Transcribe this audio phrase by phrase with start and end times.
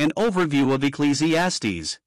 [0.00, 1.98] An overview of Ecclesiastes.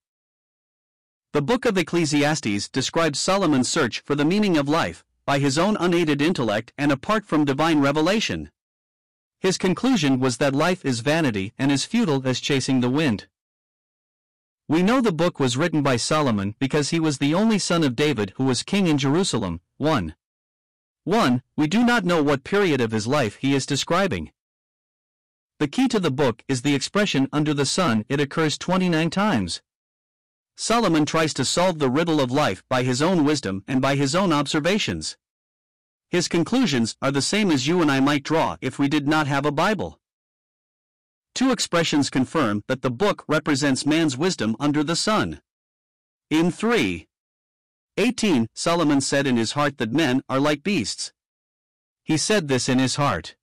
[1.34, 5.76] The book of Ecclesiastes describes Solomon's search for the meaning of life, by his own
[5.78, 8.50] unaided intellect and apart from divine revelation.
[9.42, 13.28] His conclusion was that life is vanity and as futile as chasing the wind.
[14.70, 17.98] We know the book was written by Solomon because he was the only son of
[17.98, 19.60] David who was king in Jerusalem.
[19.80, 20.16] 1.
[21.04, 21.44] 1.
[21.58, 24.32] We do not know what period of his life he is describing.
[25.62, 29.62] The key to the book is the expression under the sun, it occurs 29 times.
[30.58, 34.16] Solomon tries to solve the riddle of life by his own wisdom and by his
[34.16, 35.18] own observations.
[36.10, 39.28] His conclusions are the same as you and I might draw if we did not
[39.28, 40.00] have a Bible.
[41.36, 45.42] Two expressions confirm that the book represents man's wisdom under the sun.
[46.32, 47.08] In 3.
[47.98, 51.14] 18, Solomon said in his heart that men are like beasts.
[52.04, 53.36] He said this in his heart.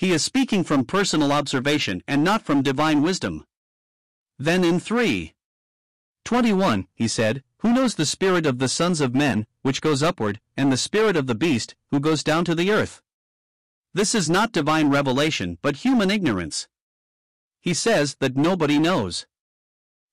[0.00, 3.44] He is speaking from personal observation and not from divine wisdom.
[4.38, 5.34] Then in 3.
[6.24, 10.40] 21, he said, Who knows the spirit of the sons of men, which goes upward,
[10.56, 13.02] and the spirit of the beast, who goes down to the earth?
[13.92, 16.66] This is not divine revelation, but human ignorance.
[17.60, 19.26] He says that nobody knows.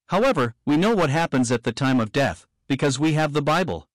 [0.08, 3.88] However, we know what happens at the time of death, because we have the Bible.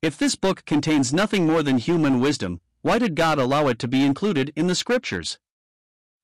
[0.00, 3.88] If this book contains nothing more than human wisdom, why did God allow it to
[3.88, 5.38] be included in the Scriptures?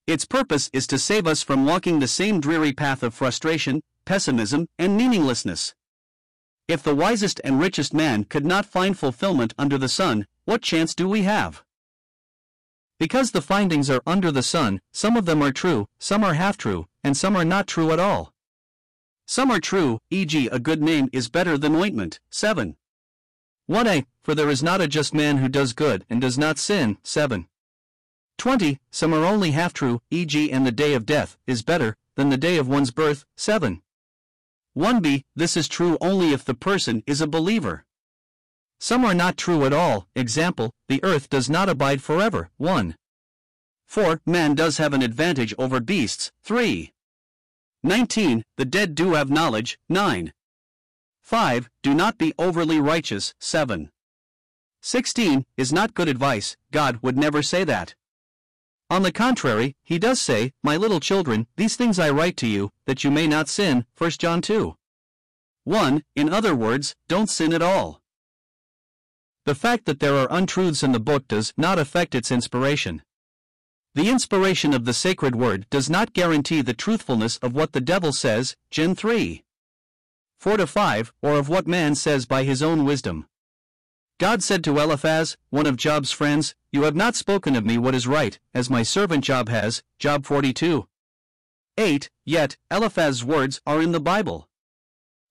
[0.07, 4.67] Its purpose is to save us from walking the same dreary path of frustration, pessimism,
[4.79, 5.75] and meaninglessness.
[6.69, 10.95] If the wisest and richest man could not find fulfillment under the sun, what chance
[10.95, 11.63] do we have?
[12.99, 16.59] Because the findings are under the sun, some of them are true, some are half
[16.59, 18.35] true, and some are not true at all.
[19.25, 22.21] Some are true, e.g., a good name is better than ointment.
[22.31, 22.77] 7.
[23.71, 26.99] 1a, for there is not a just man who does good and does not sin.
[27.05, 27.47] 7.
[28.37, 28.81] 20.
[28.91, 32.37] Some are only half true, e.g., and the day of death is better than the
[32.37, 33.25] day of one's birth.
[33.37, 33.81] 7.
[34.77, 37.85] 1b, this is true only if the person is a believer.
[38.81, 42.51] Some are not true at all, example, the earth does not abide forever.
[42.57, 42.97] 1.
[43.87, 44.21] 4.
[44.27, 46.33] Man does have an advantage over beasts.
[46.43, 46.93] 3.
[47.85, 48.43] 19.
[48.57, 49.79] The dead do have knowledge.
[49.89, 50.33] 9.
[51.23, 51.71] 5.
[51.83, 53.35] Do not be overly righteous.
[53.39, 53.91] 7.
[54.83, 55.47] 16.
[55.57, 57.95] Is not good advice, God would never say that.
[58.89, 62.71] On the contrary, he does say, My little children, these things I write to you,
[62.87, 63.87] that you may not sin.
[63.97, 64.75] 1 John 2.
[65.65, 66.03] 1.
[66.17, 68.01] In other words, don't sin at all.
[69.45, 73.03] The fact that there are untruths in the book does not affect its inspiration.
[73.95, 78.13] The inspiration of the sacred word does not guarantee the truthfulness of what the devil
[78.13, 79.45] says, Gen 3.
[80.41, 83.27] 4 to 5, or of what man says by his own wisdom.
[84.19, 87.95] God said to Eliphaz, one of Job's friends, You have not spoken of me what
[87.95, 89.83] is right, as my servant Job has.
[89.99, 90.89] Job 42.
[91.77, 92.11] 8.
[92.25, 94.49] Yet, Eliphaz's words are in the Bible.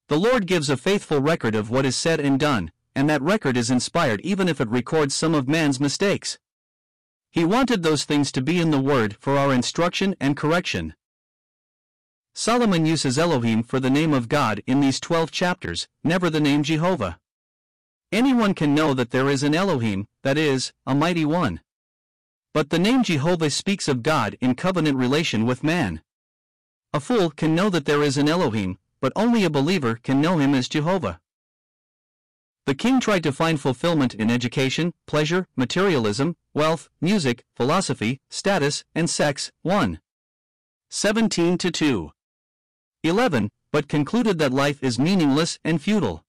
[0.09, 3.57] The Lord gives a faithful record of what is said and done, and that record
[3.57, 6.37] is inspired even if it records some of man's mistakes.
[7.31, 10.93] He wanted those things to be in the Word for our instruction and correction.
[12.39, 16.63] Solomon uses Elohim for the name of God in these 12 chapters, never the name
[16.63, 17.19] Jehovah.
[18.13, 21.59] Anyone can know that there is an Elohim, that is, a mighty one.
[22.53, 26.01] But the name Jehovah speaks of God in covenant relation with man.
[26.93, 30.37] A fool can know that there is an Elohim, but only a believer can know
[30.37, 31.19] him as Jehovah.
[32.65, 39.09] The king tried to find fulfillment in education, pleasure, materialism, wealth, music, philosophy, status, and
[39.09, 39.51] sex.
[39.63, 39.99] 1.
[40.89, 42.11] 17 to 2.
[43.03, 43.49] 11.
[43.71, 46.23] But concluded that life is meaningless and futile.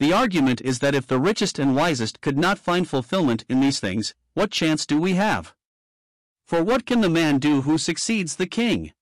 [0.00, 3.80] The argument is that if the richest and wisest could not find fulfillment in these
[3.80, 5.54] things, what chance do we have?
[6.46, 8.92] For what can the man do who succeeds the king?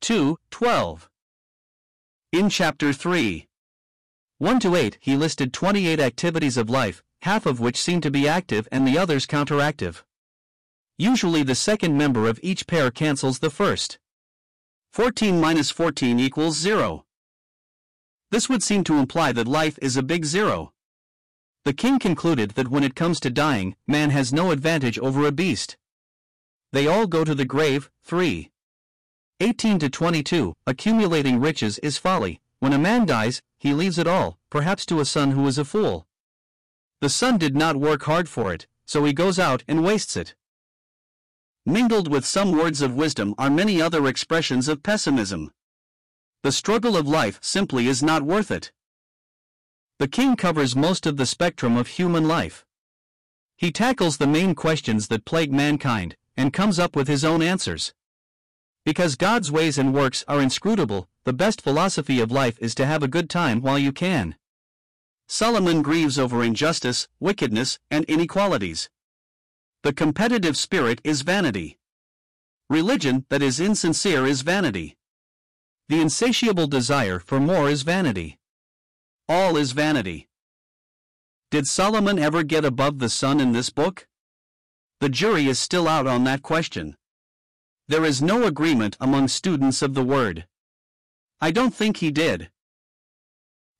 [0.00, 0.38] 2.
[0.50, 1.08] 12.
[2.32, 3.46] In chapter 3,
[4.38, 8.26] 1 to 8, he listed 28 activities of life, half of which seem to be
[8.26, 10.02] active and the others counteractive.
[10.98, 13.98] Usually the second member of each pair cancels the first.
[14.92, 17.06] 14 minus 14 equals 0.
[18.30, 20.74] This would seem to imply that life is a big zero.
[21.64, 25.32] The king concluded that when it comes to dying, man has no advantage over a
[25.32, 25.78] beast.
[26.72, 27.90] They all go to the grave.
[28.04, 28.50] 3.
[29.40, 30.56] 18 to 22.
[30.66, 32.42] Accumulating riches is folly.
[32.58, 35.64] When a man dies, he leaves it all, perhaps to a son who is a
[35.64, 36.06] fool.
[37.00, 40.34] The son did not work hard for it, so he goes out and wastes it.
[41.64, 45.52] Mingled with some words of wisdom are many other expressions of pessimism.
[46.42, 48.72] The struggle of life simply is not worth it.
[50.00, 52.64] The king covers most of the spectrum of human life.
[53.56, 57.94] He tackles the main questions that plague mankind and comes up with his own answers.
[58.84, 63.04] Because God's ways and works are inscrutable, the best philosophy of life is to have
[63.04, 64.34] a good time while you can.
[65.28, 68.90] Solomon grieves over injustice, wickedness, and inequalities.
[69.82, 71.76] The competitive spirit is vanity.
[72.70, 74.96] Religion that is insincere is vanity.
[75.88, 78.38] The insatiable desire for more is vanity.
[79.28, 80.28] All is vanity.
[81.50, 84.06] Did Solomon ever get above the sun in this book?
[85.00, 86.96] The jury is still out on that question.
[87.88, 90.46] There is no agreement among students of the Word.
[91.40, 92.51] I don't think he did.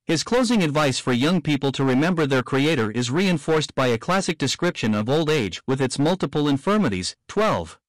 [0.05, 4.37] His closing advice for young people to remember their Creator is reinforced by a classic
[4.37, 7.79] description of old age with its multiple infirmities 12.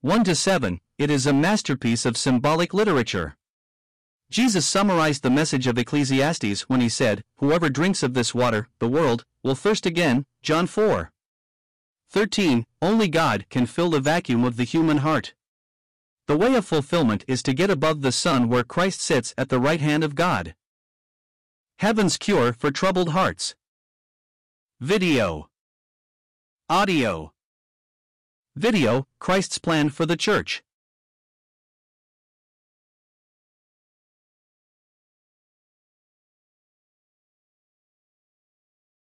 [0.00, 3.36] 1 to 7, it is a masterpiece of symbolic literature.
[4.30, 8.88] Jesus summarized the message of Ecclesiastes when he said, Whoever drinks of this water, the
[8.88, 10.26] world, will thirst again.
[10.40, 11.10] John 4.
[12.10, 12.64] 13.
[12.80, 15.34] Only God can fill the vacuum of the human heart.
[16.28, 19.58] The way of fulfillment is to get above the sun where Christ sits at the
[19.58, 20.54] right hand of God.
[21.80, 23.56] Heaven's Cure for Troubled Hearts.
[24.80, 25.50] Video.
[26.70, 27.32] Audio.
[28.54, 30.62] Video Christ's Plan for the Church.